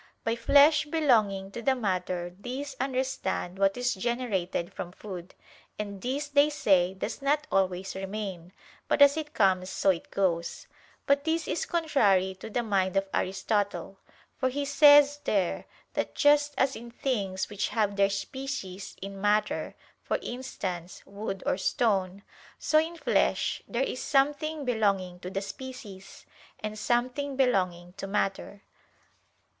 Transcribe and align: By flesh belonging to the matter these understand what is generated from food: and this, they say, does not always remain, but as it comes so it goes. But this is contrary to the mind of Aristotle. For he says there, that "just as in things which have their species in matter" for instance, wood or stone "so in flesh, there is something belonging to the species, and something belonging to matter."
By 0.23 0.35
flesh 0.35 0.85
belonging 0.87 1.51
to 1.51 1.61
the 1.61 1.75
matter 1.75 2.35
these 2.41 2.75
understand 2.79 3.59
what 3.59 3.77
is 3.77 3.93
generated 3.93 4.73
from 4.73 4.91
food: 4.91 5.35
and 5.77 6.01
this, 6.01 6.27
they 6.27 6.49
say, 6.49 6.95
does 6.95 7.21
not 7.21 7.45
always 7.51 7.93
remain, 7.93 8.51
but 8.87 8.99
as 8.99 9.15
it 9.15 9.35
comes 9.35 9.69
so 9.69 9.91
it 9.91 10.09
goes. 10.09 10.65
But 11.05 11.23
this 11.23 11.47
is 11.47 11.67
contrary 11.67 12.33
to 12.39 12.49
the 12.49 12.63
mind 12.63 12.97
of 12.97 13.09
Aristotle. 13.13 13.99
For 14.37 14.49
he 14.49 14.65
says 14.65 15.19
there, 15.23 15.65
that 15.93 16.15
"just 16.15 16.55
as 16.57 16.75
in 16.75 16.89
things 16.89 17.47
which 17.47 17.67
have 17.67 17.95
their 17.95 18.09
species 18.09 18.95
in 19.03 19.21
matter" 19.21 19.75
for 20.01 20.17
instance, 20.23 21.03
wood 21.05 21.43
or 21.45 21.59
stone 21.59 22.23
"so 22.57 22.79
in 22.79 22.95
flesh, 22.97 23.61
there 23.67 23.83
is 23.83 24.01
something 24.01 24.65
belonging 24.65 25.19
to 25.19 25.29
the 25.29 25.43
species, 25.43 26.25
and 26.59 26.79
something 26.79 27.35
belonging 27.35 27.93
to 27.97 28.07
matter." 28.07 28.63